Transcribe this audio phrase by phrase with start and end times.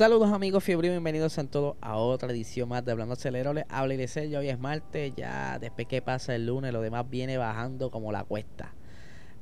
[0.00, 3.66] Saludos amigos fiebre, bienvenidos a todos a otra edición más de Hablando Acelerable.
[3.68, 7.36] Habla y ya hoy es martes, ya después que pasa el lunes, lo demás viene
[7.36, 8.72] bajando como la cuesta.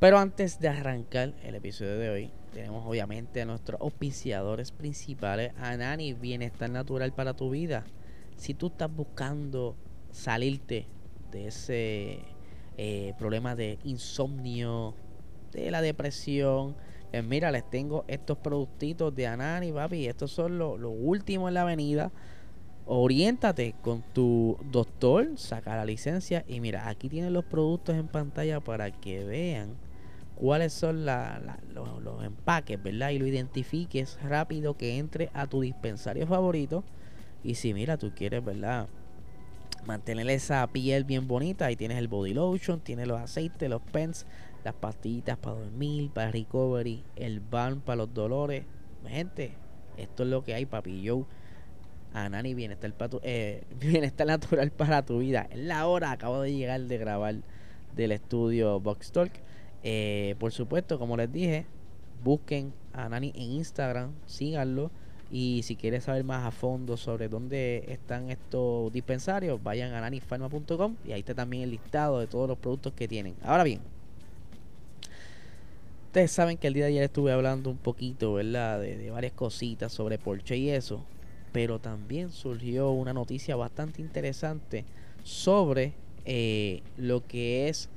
[0.01, 6.13] Pero antes de arrancar el episodio de hoy, tenemos obviamente a nuestros auspiciadores principales, Anani,
[6.15, 7.85] Bienestar Natural para tu vida.
[8.37, 9.77] Si tú estás buscando
[10.11, 10.89] salirte
[11.31, 12.19] de ese
[12.77, 14.97] eh, problema de insomnio,
[15.53, 16.75] de la depresión,
[17.13, 20.07] eh, mira, les tengo estos productitos de Anani, papi.
[20.07, 22.11] Estos son los lo últimos en la avenida.
[22.87, 28.61] Oriéntate con tu doctor, saca la licencia y mira, aquí tienen los productos en pantalla
[28.61, 29.77] para que vean
[30.37, 31.17] cuáles son los,
[31.75, 33.11] los, empaques, ¿verdad?
[33.11, 36.85] Y lo identifiques rápido que entre a tu dispensario favorito.
[37.43, 38.89] Y si mira, tú quieres, ¿verdad?
[39.85, 44.27] Mantener esa piel bien bonita, ahí tienes el body lotion, tienes los aceites, los pens,
[44.65, 48.65] las pastillitas para dormir, para recovery, el balm para los dolores.
[49.07, 49.53] Gente,
[49.97, 51.03] esto es lo que hay, papi.
[51.03, 51.27] Yo,
[52.13, 55.49] Anani, bienestar, para tu, eh, bienestar natural para tu vida.
[55.51, 57.37] Es la hora, acabo de llegar de grabar
[57.95, 59.33] del estudio Box Talk.
[59.83, 61.67] Eh, por supuesto, como les dije,
[62.23, 64.91] busquen a Nani en Instagram, síganlo.
[65.31, 70.97] Y si quieres saber más a fondo sobre dónde están estos dispensarios, vayan a nanifarma.com
[71.05, 73.35] y ahí está también el listado de todos los productos que tienen.
[73.43, 73.81] Ahora bien,
[76.19, 78.81] Ustedes saben que el día de ayer estuve hablando un poquito, ¿verdad?
[78.81, 81.05] De, varias cositas sobre Porsche y eso.
[81.53, 84.85] Pero también surgió una noticia bastante interesante
[85.23, 85.93] sobre
[86.25, 87.89] eh, lo que es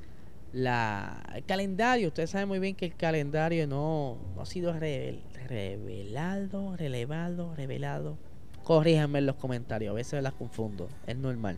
[0.53, 2.09] la, el calendario.
[2.09, 8.17] Ustedes saben muy bien que el calendario no, ha sido revelado, relevado, revelado.
[8.63, 11.57] Corríjanme en los comentarios, a veces las confundo, es normal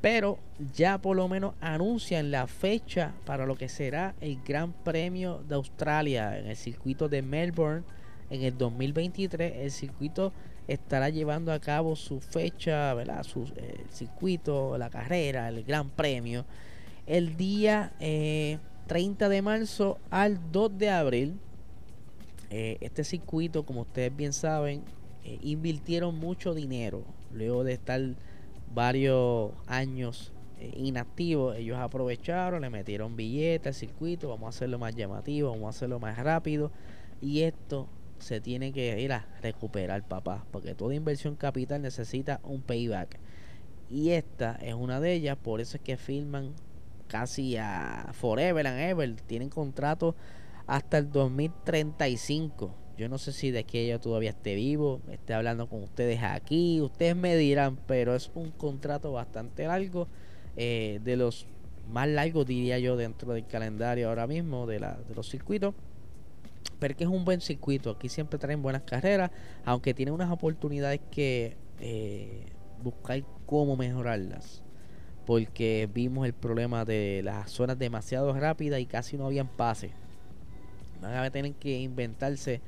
[0.00, 0.38] pero
[0.74, 5.54] ya por lo menos anuncian la fecha para lo que será el Gran Premio de
[5.54, 7.84] Australia en el circuito de Melbourne
[8.30, 9.56] en el 2023.
[9.56, 10.32] El circuito
[10.68, 13.22] estará llevando a cabo su fecha, ¿verdad?
[13.22, 16.44] Su eh, circuito, la carrera, el Gran Premio,
[17.06, 21.38] el día 30 eh, de marzo al 2 de abril.
[22.50, 24.82] Eh, este circuito, como ustedes bien saben,
[25.42, 27.02] invirtieron mucho dinero
[27.32, 28.00] luego de estar
[28.72, 34.94] varios años eh, inactivos, ellos aprovecharon, le metieron billetes al circuito, vamos a hacerlo más
[34.94, 36.70] llamativo, vamos a hacerlo más rápido.
[37.20, 37.88] Y esto
[38.18, 43.18] se tiene que ir a recuperar, papá, porque toda inversión capital necesita un payback.
[43.90, 46.54] Y esta es una de ellas, por eso es que firman
[47.06, 50.16] casi a Forever and Ever, tienen contrato
[50.66, 52.74] hasta el 2035.
[52.96, 56.80] Yo no sé si de aquí ella todavía esté vivo, esté hablando con ustedes aquí,
[56.80, 60.08] ustedes me dirán, pero es un contrato bastante largo,
[60.56, 61.46] eh, de los
[61.90, 65.74] más largos diría yo dentro del calendario ahora mismo de, la, de los circuitos.
[66.78, 69.30] Pero que es un buen circuito, aquí siempre traen buenas carreras,
[69.64, 72.46] aunque tiene unas oportunidades que eh,
[72.82, 74.62] buscar cómo mejorarlas.
[75.24, 79.92] Porque vimos el problema de las zonas demasiado rápidas y casi no habían pases.
[81.00, 82.60] Van a tener que inventarse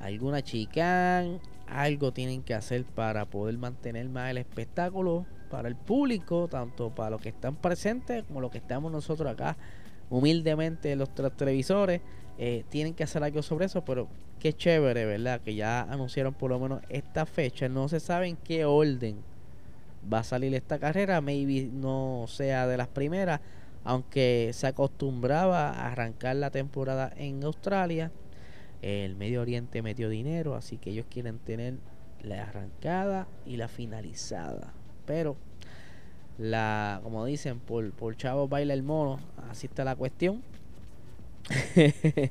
[0.00, 6.48] alguna chicán, algo tienen que hacer para poder mantener más el espectáculo para el público,
[6.48, 9.56] tanto para los que están presentes como los que estamos nosotros acá
[10.10, 12.02] humildemente los, televisores.
[12.38, 15.40] Eh, tienen que hacer algo sobre eso, pero qué chévere, ¿verdad?
[15.40, 17.68] Que ya anunciaron por lo menos esta fecha.
[17.68, 19.18] No se sabe en qué orden
[20.12, 21.20] va a salir esta carrera.
[21.20, 23.40] Maybe no sea de las primeras,
[23.84, 28.10] aunque se acostumbraba a arrancar la temporada en Australia
[28.82, 31.74] el Medio Oriente metió dinero, así que ellos quieren tener
[32.22, 34.72] la arrancada y la finalizada.
[35.06, 35.36] Pero
[36.38, 40.42] la, como dicen, por, por chavo baila el mono, así está la cuestión.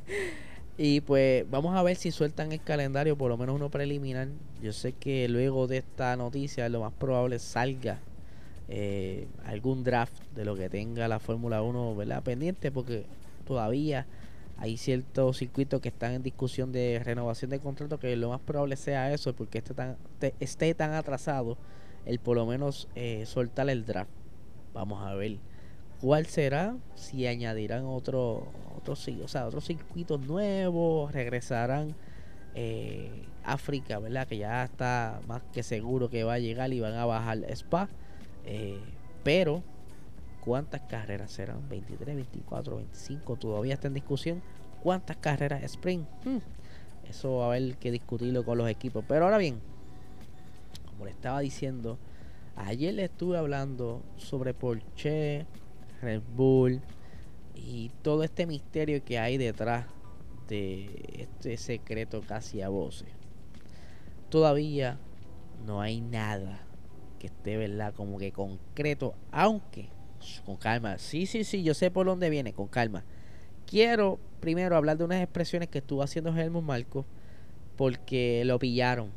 [0.78, 4.30] y pues vamos a ver si sueltan el calendario, por lo menos uno preliminar.
[4.62, 8.00] Yo sé que luego de esta noticia lo más probable salga
[8.68, 12.24] eh, algún draft de lo que tenga la Fórmula 1 ¿verdad?
[12.24, 13.06] pendiente, porque
[13.46, 14.06] todavía
[14.60, 18.76] hay ciertos circuitos que están en discusión de renovación de contrato que lo más probable
[18.76, 19.98] sea eso porque esté tan,
[20.40, 21.58] esté tan atrasado
[22.06, 24.12] el por lo menos eh, soltar el draft
[24.74, 25.38] vamos a ver
[26.02, 28.48] cuál será si añadirán otro
[28.78, 31.96] otro o sea otros circuitos nuevos regresarán
[32.56, 34.28] eh, África, ¿verdad?
[34.28, 37.90] Que ya está más que seguro que va a llegar y van a bajar Spa.
[38.46, 38.80] Eh,
[39.24, 39.64] pero,
[40.42, 41.68] ¿cuántas carreras serán?
[41.70, 44.42] 23, 24, 25, todavía está en discusión.
[44.82, 46.08] ¿Cuántas carreras sprint?
[46.26, 46.38] Hmm,
[47.10, 49.04] eso va a haber que discutirlo con los equipos.
[49.08, 49.60] Pero ahora bien,
[50.86, 51.98] como le estaba diciendo,
[52.56, 55.46] ayer le estuve hablando sobre Porsche,
[56.02, 56.82] Red Bull
[57.56, 59.86] y todo este misterio que hay detrás
[60.48, 60.90] de
[61.20, 63.10] este secreto casi a voces.
[64.30, 64.98] Todavía
[65.66, 66.62] no hay nada
[67.20, 67.94] que esté, ¿verdad?
[67.94, 69.90] Como que concreto, aunque
[70.46, 70.98] con calma.
[70.98, 73.04] Sí, sí, sí, yo sé por dónde viene, con calma.
[73.66, 77.06] Quiero primero hablar de unas expresiones que estuvo haciendo Helmut Marco
[77.76, 79.12] porque lo pillaron.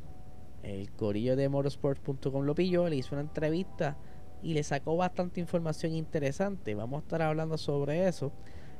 [0.62, 3.96] El corillo de motorsport.com lo pilló, le hizo una entrevista
[4.42, 6.74] y le sacó bastante información interesante.
[6.74, 8.32] Vamos a estar hablando sobre eso.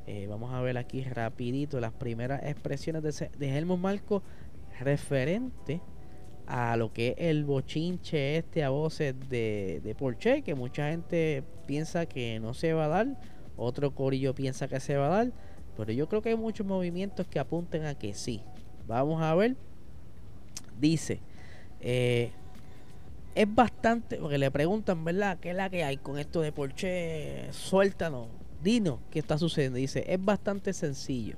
[0.06, 4.22] Eh, vamos a ver aquí rapidito las primeras expresiones de, de Helmut Marco
[4.80, 5.80] referente
[6.46, 11.44] a lo que es el bochinche este a voces de, de Porsche, que mucha gente
[11.66, 13.20] piensa que no se va a dar,
[13.56, 15.32] otro corillo piensa que se va a dar,
[15.76, 18.42] pero yo creo que hay muchos movimientos que apunten a que sí.
[18.86, 19.56] Vamos a ver.
[20.78, 21.20] Dice,
[21.80, 22.32] eh,
[23.34, 25.38] es bastante, porque le preguntan, ¿verdad?
[25.40, 27.52] ¿Qué es la que hay con esto de Porsche?
[27.52, 28.28] Suéltanos,
[28.62, 29.78] dinos qué está sucediendo.
[29.78, 31.36] Dice, es bastante sencillo.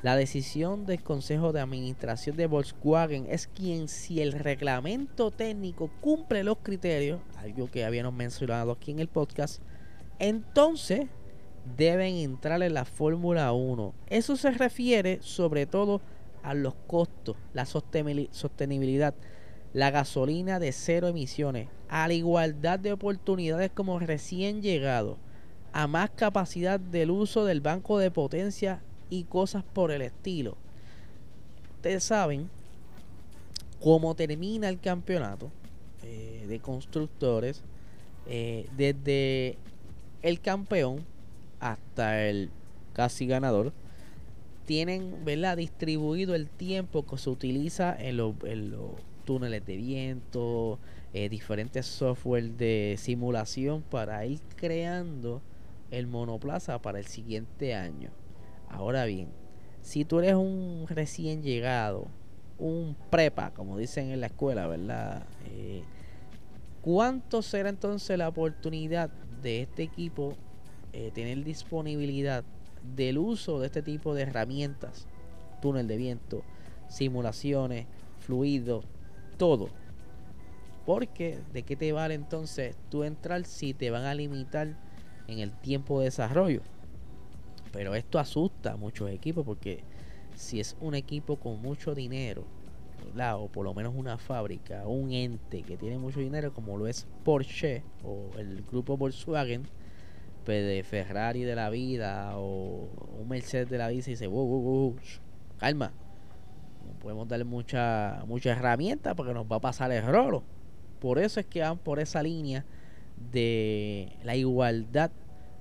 [0.00, 6.44] La decisión del Consejo de Administración de Volkswagen es quien, si el reglamento técnico cumple
[6.44, 9.60] los criterios, algo que habíamos mencionado aquí en el podcast,
[10.20, 11.08] entonces
[11.76, 13.92] deben entrar en la Fórmula 1.
[14.06, 16.00] Eso se refiere sobre todo
[16.44, 19.14] a los costos, la sostenibilidad,
[19.72, 25.18] la gasolina de cero emisiones, a la igualdad de oportunidades como recién llegado,
[25.72, 28.80] a más capacidad del uso del banco de potencia
[29.10, 30.56] y cosas por el estilo.
[31.76, 32.48] Ustedes saben
[33.80, 35.50] cómo termina el campeonato
[36.02, 37.62] eh, de constructores
[38.26, 39.56] eh, desde
[40.22, 41.04] el campeón
[41.60, 42.50] hasta el
[42.92, 43.72] casi ganador
[44.68, 45.56] tienen ¿verdad?
[45.56, 48.34] distribuido el tiempo que se utiliza en, los
[49.24, 50.78] túneles de viento,
[51.14, 55.40] eh, diferentes software de simulación para ir creando
[55.90, 58.10] el monoplaza para el siguiente año.
[58.70, 59.28] Ahora bien,
[59.82, 62.08] si tú eres un recién llegado,
[62.58, 65.26] un prepa, como dicen en la escuela, ¿verdad?
[65.46, 65.82] Eh,
[66.82, 69.10] ¿Cuánto será entonces la oportunidad
[69.42, 70.36] de este equipo
[70.92, 72.44] eh, tener disponibilidad
[72.96, 75.06] del uso de este tipo de herramientas?
[75.60, 76.42] Túnel de viento,
[76.88, 77.86] simulaciones,
[78.20, 78.84] fluidos,
[79.36, 79.68] todo.
[80.86, 84.76] Porque, ¿de qué te vale entonces tú entrar si te van a limitar
[85.26, 86.62] en el tiempo de desarrollo?
[87.72, 89.84] Pero esto asusta a muchos equipos porque
[90.34, 92.44] si es un equipo con mucho dinero,
[93.36, 97.06] o por lo menos una fábrica, un ente que tiene mucho dinero, como lo es
[97.24, 99.62] Porsche o el grupo Volkswagen,
[100.44, 102.88] pues de Ferrari de la vida o
[103.20, 104.96] un Mercedes de la vida, y dice, wow, wow, wow,
[105.58, 105.92] calma,
[106.86, 110.42] no podemos darle mucha, mucha herramienta porque nos va a pasar el rolo.
[111.00, 112.64] Por eso es que van por esa línea
[113.32, 115.10] de la igualdad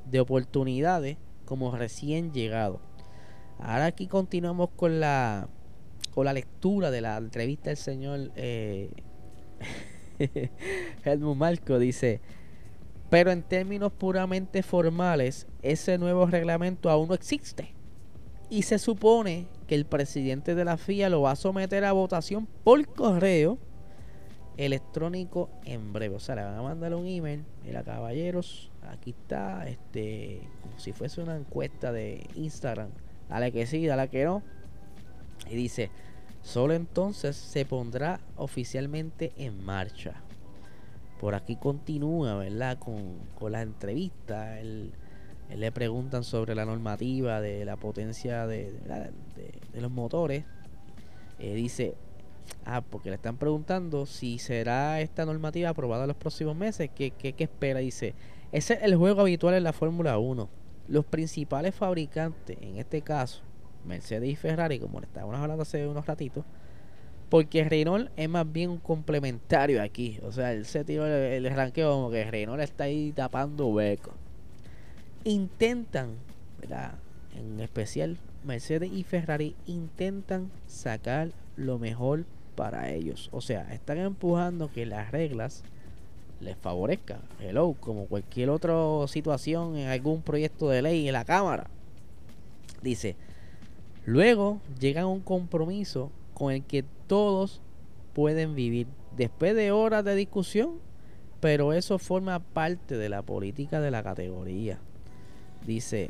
[0.05, 1.17] de oportunidades
[1.47, 2.79] como recién llegado.
[3.57, 5.49] Ahora aquí continuamos con la
[6.13, 8.91] con la lectura de la entrevista del señor eh,
[11.05, 12.21] Helmut Marco dice
[13.09, 17.73] pero en términos puramente formales ese nuevo reglamento aún no existe
[18.49, 22.47] y se supone que el presidente de la FIA lo va a someter a votación
[22.63, 23.59] por correo
[24.57, 26.15] electrónico en breve.
[26.15, 27.45] O sea, le van a mandar un email.
[27.63, 32.89] Mira, caballeros, aquí está, este, como si fuese una encuesta de Instagram.
[33.29, 34.41] Dale que sí, dale que no.
[35.49, 35.91] Y dice,
[36.41, 40.15] solo entonces se pondrá oficialmente en marcha.
[41.19, 42.77] Por aquí continúa, ¿verdad?
[42.77, 44.59] Con, con la entrevista.
[44.59, 44.91] Él,
[45.55, 50.43] le preguntan sobre la normativa de la potencia de, de, los motores.
[51.39, 51.95] Eh, dice,
[52.65, 56.89] Ah, porque le están preguntando si será esta normativa aprobada los próximos meses.
[56.93, 57.79] ¿Qué, qué, espera?
[57.79, 58.13] Dice,
[58.51, 60.49] ese es el juego habitual en la Fórmula 1.
[60.89, 63.41] Los principales fabricantes, en este caso,
[63.85, 66.43] Mercedes y Ferrari, como le estábamos hablando hace unos ratitos,
[67.29, 70.19] porque Renault es más bien un complementario aquí.
[70.23, 74.13] O sea, el sentido el, el ranqueo como que Renault está ahí tapando huecos.
[75.23, 76.15] Intentan,
[76.59, 76.95] ¿verdad?
[77.33, 82.25] En especial Mercedes y Ferrari intentan sacar lo mejor
[82.57, 83.29] para ellos.
[83.31, 85.63] O sea, están empujando que las reglas
[86.41, 87.21] les favorezcan.
[87.39, 88.75] Hello, como cualquier otra
[89.07, 91.69] situación en algún proyecto de ley en la Cámara.
[92.81, 93.15] Dice,
[94.05, 97.61] luego llegan a un compromiso con el que todos
[98.13, 98.87] pueden vivir.
[99.15, 100.79] Después de horas de discusión,
[101.39, 104.79] pero eso forma parte de la política de la categoría.
[105.65, 106.09] Dice,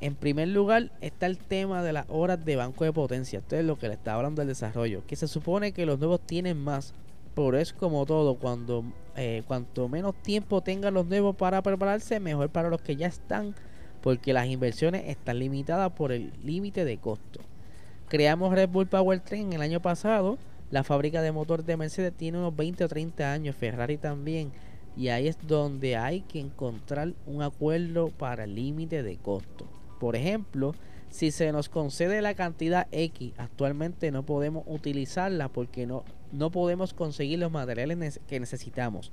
[0.00, 3.40] en primer lugar está el tema de las horas de banco de potencia.
[3.40, 5.02] Esto es lo que le está hablando del desarrollo.
[5.06, 6.94] Que se supone que los nuevos tienen más.
[7.34, 8.34] Pero es como todo.
[8.36, 8.84] Cuando
[9.16, 13.54] eh, cuanto menos tiempo tengan los nuevos para prepararse, mejor para los que ya están.
[14.02, 17.40] Porque las inversiones están limitadas por el límite de costo.
[18.08, 20.38] Creamos Red Bull Powertrain el año pasado
[20.70, 24.52] la fábrica de motores de Mercedes tiene unos 20 o 30 años, Ferrari también.
[24.98, 29.66] Y ahí es donde hay que encontrar un acuerdo para el límite de costo.
[29.98, 30.74] Por ejemplo,
[31.10, 36.94] si se nos concede la cantidad X, actualmente no podemos utilizarla porque no, no podemos
[36.94, 39.12] conseguir los materiales que necesitamos.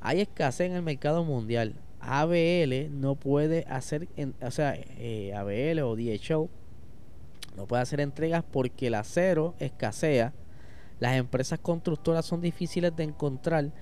[0.00, 1.74] Hay escasez en el mercado mundial.
[2.00, 4.08] ABL no puede hacer,
[4.40, 6.48] o sea, eh, ABL o DHL
[7.56, 10.32] no puede hacer entregas porque el acero escasea
[11.00, 13.72] las empresas constructoras son difíciles de encontrar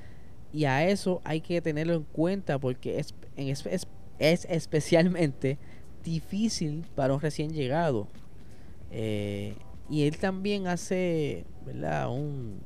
[0.53, 3.67] y a eso hay que tenerlo en cuenta porque es, es,
[4.19, 5.59] es especialmente
[6.07, 8.09] difícil para un recién llegado.
[8.91, 9.55] Eh,
[9.91, 12.09] y él también hace, ¿verdad?
[12.11, 12.61] Un,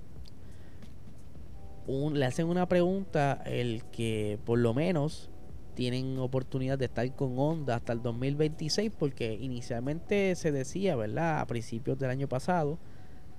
[1.86, 5.30] un, le hacen una pregunta el que por lo menos
[5.74, 11.40] tienen oportunidad de estar con Honda hasta el 2026 porque inicialmente se decía, ¿verdad?
[11.40, 12.78] A principios del año pasado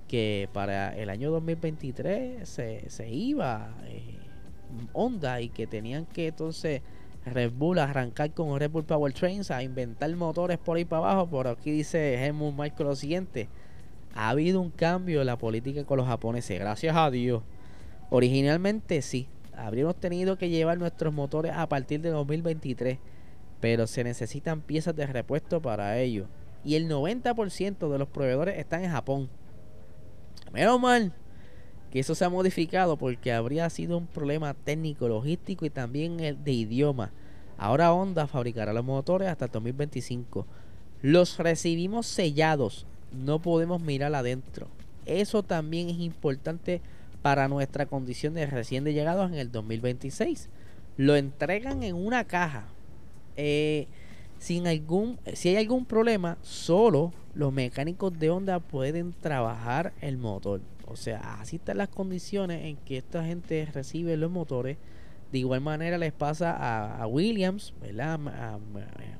[0.08, 4.18] que para el año 2023 se, se iba eh,
[4.92, 6.82] Honda y que tenían que entonces
[7.24, 11.28] Red Bull arrancar con Red Bull Power Trains a inventar motores por ahí para abajo.
[11.28, 13.48] Por aquí dice Helmut Marco lo siguiente.
[14.14, 17.42] Ha habido un cambio en la política con los japoneses, gracias a Dios.
[18.10, 19.26] Originalmente sí,
[19.56, 22.98] habríamos tenido que llevar nuestros motores a partir de 2023,
[23.60, 26.26] pero se necesitan piezas de repuesto para ello.
[26.64, 29.30] Y el 90% de los proveedores están en Japón.
[30.52, 31.14] Menos mal
[31.92, 36.42] que eso se ha modificado porque habría sido un problema técnico, logístico y también el
[36.42, 37.10] de idioma.
[37.58, 40.46] Ahora Honda fabricará los motores hasta el 2025.
[41.02, 44.68] Los recibimos sellados, no podemos mirar adentro.
[45.04, 46.80] Eso también es importante
[47.20, 50.48] para nuestra condición de recién de llegados en el 2026.
[50.96, 52.64] Lo entregan en una caja.
[53.36, 53.86] Eh,
[54.38, 60.62] sin algún, si hay algún problema, solo los mecánicos de Honda pueden trabajar el motor.
[60.92, 64.76] O sea, así están las condiciones en que esta gente recibe los motores.
[65.32, 68.20] De igual manera les pasa a, Williams, ¿verdad?
[68.28, 68.58] A,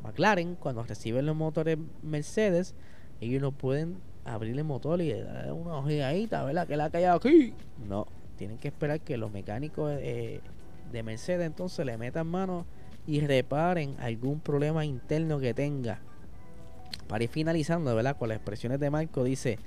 [0.03, 2.75] McLaren, cuando reciben los motores Mercedes,
[3.23, 6.69] ellos no pueden abrir el motor y darle una ojeadita, ¿verdad?
[6.69, 7.55] Que la ha aquí.
[7.89, 10.41] No, tienen que esperar que los mecánicos eh,
[10.93, 12.67] de Mercedes entonces le metan mano
[13.07, 16.01] y reparen algún problema interno que tenga.
[17.09, 18.19] Para ir finalizando, ¿verdad?
[18.19, 19.59] Con las expresiones de Marco, dice,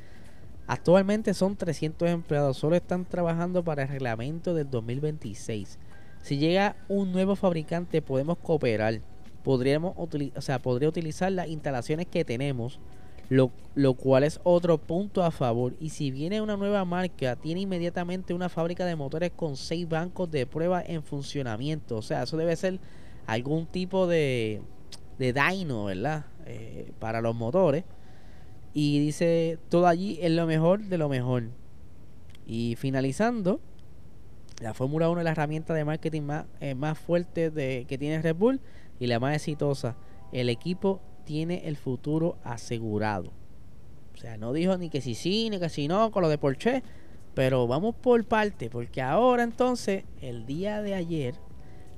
[0.67, 5.79] actualmente son 300 empleados, solo están trabajando para el reglamento del 2026.
[6.22, 9.00] Si llega un nuevo fabricante, podemos cooperar.
[9.43, 12.79] Podríamos o sea, podría utilizar las instalaciones que tenemos,
[13.29, 15.75] lo, lo, cual es otro punto a favor.
[15.79, 20.31] Y si viene una nueva marca, tiene inmediatamente una fábrica de motores con seis bancos
[20.31, 21.98] de prueba en funcionamiento.
[21.98, 22.79] O sea, eso debe ser
[23.27, 24.63] algún tipo de,
[25.19, 26.25] de dyno, ¿verdad?
[26.48, 27.84] Eh, para los motores.
[28.77, 31.44] Y dice, todo allí es lo mejor de lo mejor.
[32.46, 33.62] Y finalizando,
[34.62, 38.36] la Fórmula 1 es la herramienta de marketing más, eh, más fuerte que tiene Red
[38.36, 38.60] Bull
[39.00, 39.96] y la más exitosa.
[40.34, 43.32] El equipo tiene el futuro asegurado.
[44.13, 46.38] O sea, no dijo ni que si sí, ni que si no, con lo de
[46.38, 46.84] Porsche.
[47.34, 51.36] Pero vamos por parte, porque ahora entonces, el día de ayer,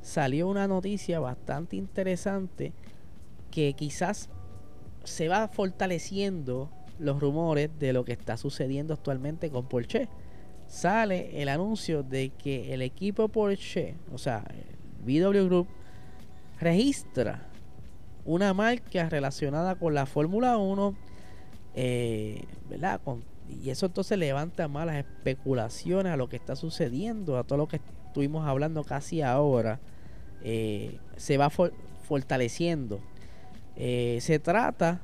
[0.01, 2.71] salió una noticia bastante interesante
[3.49, 4.29] que quizás
[5.07, 10.07] se va fortaleciendo los rumores de lo que está sucediendo actualmente con Porsche.
[10.67, 14.43] Sale el anuncio de que el equipo Porsche, o sea,
[15.05, 15.67] VW Group,
[16.59, 17.47] registra
[18.25, 20.95] una marca relacionada con la Fórmula 1,
[21.75, 22.99] eh, ¿verdad?
[23.47, 27.67] y eso entonces levanta más las especulaciones a lo que está sucediendo, a todo lo
[27.67, 29.79] que estuvimos hablando casi ahora
[30.43, 32.99] eh, se va fortaleciendo.
[33.77, 35.01] Eh, se trata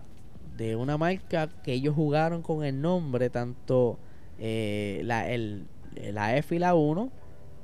[0.58, 4.00] de una marca que ellos jugaron con el nombre, tanto
[4.40, 7.12] eh, la, el, la F y la 1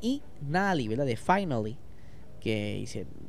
[0.01, 1.05] y Nali, ¿verdad?
[1.05, 1.77] De Finally,
[2.39, 2.85] que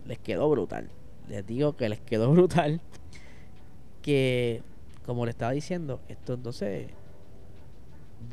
[0.07, 0.91] les quedó brutal.
[1.29, 2.81] Les digo que les quedó brutal.
[4.03, 4.63] Que,
[5.05, 6.89] como le estaba diciendo, esto entonces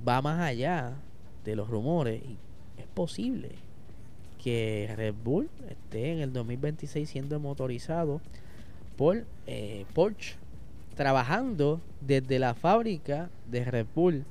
[0.07, 0.95] va más allá
[1.43, 2.37] de los rumores y
[2.77, 3.51] es posible
[4.43, 8.21] que Red Bull esté en el 2026 siendo motorizado
[8.97, 9.25] por
[9.93, 10.35] Porsche,
[10.95, 14.25] trabajando desde la fábrica de Red Bull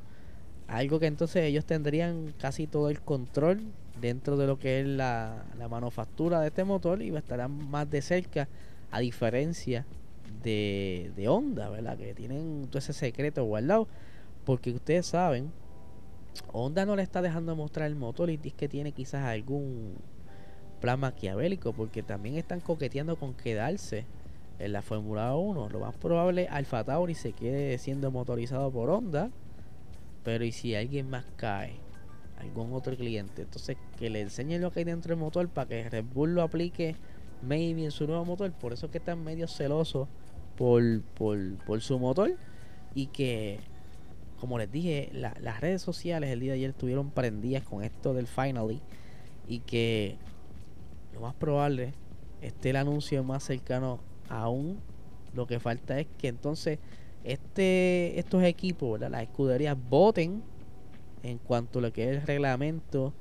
[0.68, 3.60] algo que entonces ellos tendrían casi todo el control
[4.00, 8.02] dentro de lo que es la, la manufactura de este motor y estarán más de
[8.02, 8.48] cerca
[8.90, 9.86] a diferencia
[10.42, 11.96] de, de Honda, ¿verdad?
[11.96, 13.88] Que tienen todo ese secreto guardado
[14.44, 15.50] porque ustedes saben
[16.52, 19.94] Honda no le está dejando mostrar el motor y dice que tiene quizás algún
[20.80, 24.04] plan maquiavélico porque también están coqueteando con quedarse
[24.58, 25.68] en la Fórmula 1.
[25.70, 29.30] Lo más probable Alfa Tauri se quede siendo motorizado por Honda,
[30.22, 31.74] pero y si alguien más cae,
[32.38, 35.88] algún otro cliente, entonces que le enseñen lo que hay dentro del motor para que
[35.88, 36.96] Red Bull lo aplique
[37.42, 40.08] maybe en su nuevo motor, por eso que están medio celosos
[40.56, 42.36] por, por, por su motor.
[42.94, 43.60] Y que
[44.38, 48.26] como les dije, las redes sociales el día de ayer estuvieron prendidas con esto del
[48.26, 48.80] Finally.
[49.48, 50.18] Y que
[51.14, 51.94] lo más probable
[52.42, 54.80] esté el anuncio más cercano aún.
[55.34, 56.78] Lo que falta es que entonces
[57.24, 60.42] este estos equipos, las escuderías voten
[61.22, 63.12] en cuanto a lo que es el reglamento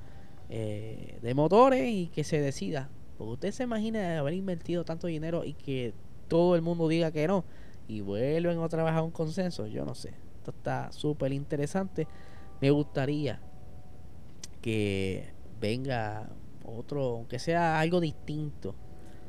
[0.50, 2.90] eh, de motores y que se decida.
[3.18, 5.94] Usted se imagina haber invertido tanto dinero y que
[6.28, 7.46] todo el mundo diga que no
[7.88, 9.68] y vuelven otra vez a un consenso.
[9.68, 12.08] Yo no sé está súper interesante.
[12.62, 13.40] Me gustaría
[14.62, 16.30] que venga
[16.66, 18.76] otro, aunque sea algo distinto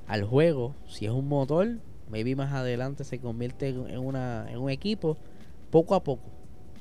[0.06, 0.74] al juego.
[0.86, 5.16] Si es un motor, maybe más adelante se convierte en, una, en un equipo,
[5.70, 6.30] poco a poco.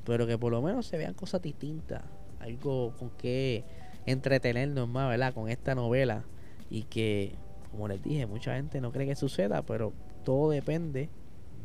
[0.04, 2.04] Pero que por lo menos se vean cosas distintas.
[2.40, 3.64] Algo con que
[4.06, 5.34] entretenernos más, ¿verdad?
[5.34, 6.24] Con esta novela.
[6.70, 7.34] Y que,
[7.72, 11.10] como les dije, mucha gente no cree que suceda, pero todo depende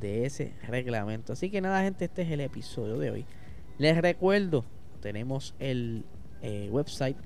[0.01, 1.33] de ese reglamento.
[1.33, 3.27] Así que nada, gente, este es el episodio de hoy.
[3.79, 4.65] Les recuerdo,
[5.01, 6.05] tenemos el
[6.43, 7.17] eh, website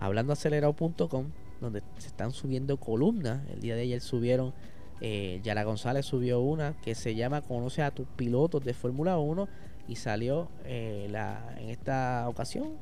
[0.00, 1.26] hablandoacelerado.com
[1.64, 3.40] donde se están subiendo columnas.
[3.50, 4.52] El día de ayer subieron,
[5.00, 9.48] eh, Yara González subió una que se llama Conoce a tus pilotos de Fórmula 1
[9.88, 12.74] y salió eh, la, en esta ocasión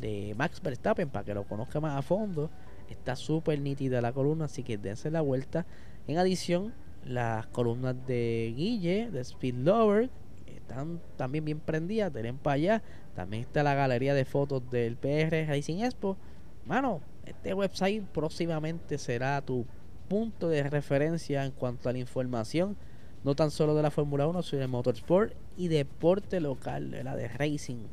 [0.00, 2.50] de Max Verstappen para que lo conozca más a fondo.
[2.90, 5.66] Está súper nítida la columna, así que dense la vuelta.
[6.06, 10.10] En adición, las columnas de Guille, de Speed Lover,
[10.46, 12.82] están también bien prendidas, tienen para allá.
[13.14, 16.16] También está la galería de fotos del PR Racing Expo.
[16.66, 19.66] Mano, este website próximamente será tu
[20.08, 22.76] punto de referencia en cuanto a la información,
[23.24, 27.28] no tan solo de la Fórmula 1, sino de motorsport y deporte local, la de
[27.28, 27.86] racing.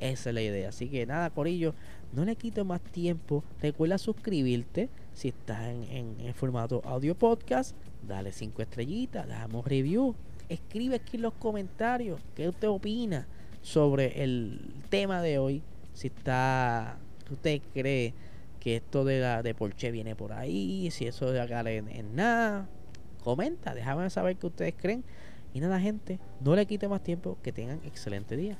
[0.00, 0.68] Esa es la idea.
[0.68, 1.74] Así que nada, Corillo,
[2.12, 3.42] no le quito más tiempo.
[3.62, 7.74] Recuerda suscribirte si estás en, en el formato audio podcast
[8.06, 10.14] dale cinco estrellitas, damos review,
[10.48, 13.26] escribe aquí en los comentarios qué usted opina
[13.62, 15.62] sobre el tema de hoy,
[15.92, 16.98] si está,
[17.30, 18.14] usted cree
[18.60, 22.14] que esto de la de Porsche viene por ahí, si eso de acá en, en
[22.16, 22.68] nada,
[23.22, 25.04] comenta, déjame saber qué ustedes creen.
[25.52, 28.58] Y nada, gente, no le quite más tiempo, que tengan excelente día.